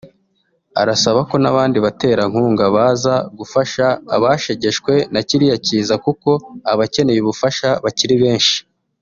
Arasaba 0.81 1.19
ko 1.29 1.35
n’abandi 1.43 1.77
baterankunga 1.85 2.63
baza 2.75 3.15
gufasha 3.37 3.85
abashegeshwe 4.15 4.93
na 5.13 5.21
kiriya 5.27 5.57
kiza 5.65 5.95
kuko 6.05 6.29
abakeneye 6.71 7.19
ubufasha 7.21 7.69
bakiri 7.85 8.15
benshi 8.23 8.57